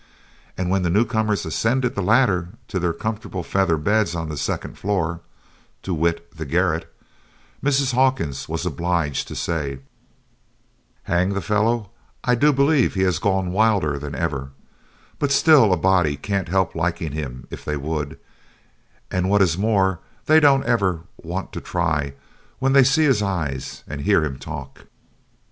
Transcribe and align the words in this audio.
And 0.57 0.71
when 0.71 0.81
the 0.81 0.89
new 0.89 1.05
comers 1.05 1.45
ascended 1.45 1.93
the 1.93 2.01
ladder 2.01 2.49
to 2.69 2.79
their 2.79 2.91
comfortable 2.91 3.43
feather 3.43 3.77
beds 3.77 4.15
on 4.15 4.29
the 4.29 4.35
second 4.35 4.79
floor 4.79 5.19
to 5.83 5.93
wit 5.93 6.35
the 6.35 6.43
garret 6.43 6.91
Mrs. 7.63 7.93
Hawkins 7.93 8.49
was 8.49 8.65
obliged 8.65 9.27
to 9.27 9.35
say: 9.35 9.77
"Hang 11.03 11.35
the 11.35 11.39
fellow, 11.39 11.91
I 12.23 12.33
do 12.33 12.51
believe 12.51 12.95
he 12.95 13.03
has 13.03 13.19
gone 13.19 13.51
wilder 13.51 13.99
than 13.99 14.15
ever, 14.15 14.49
but 15.19 15.31
still 15.31 15.71
a 15.71 15.77
body 15.77 16.17
can't 16.17 16.49
help 16.49 16.73
liking 16.73 17.11
him 17.11 17.45
if 17.51 17.63
they 17.63 17.77
would 17.77 18.19
and 19.11 19.29
what 19.29 19.43
is 19.43 19.55
more, 19.55 19.99
they 20.25 20.39
don't 20.39 20.65
ever 20.65 21.01
want 21.21 21.53
to 21.53 21.61
try 21.61 22.15
when 22.57 22.73
they 22.73 22.83
see 22.83 23.03
his 23.03 23.21
eyes 23.21 23.83
and 23.87 24.01
hear 24.01 24.25
him 24.25 24.39
talk." 24.39 24.85